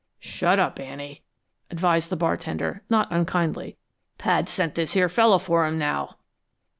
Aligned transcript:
"Shut 0.17 0.57
up, 0.57 0.79
Annie!" 0.79 1.21
advised 1.69 2.09
the 2.09 2.15
bartender, 2.15 2.81
not 2.89 3.07
unkindly. 3.11 3.77
"Pad's 4.17 4.51
sent 4.51 4.73
this 4.73 4.93
here 4.93 5.07
feller 5.09 5.37
for 5.37 5.67
him, 5.67 5.77
now!" 5.77 6.17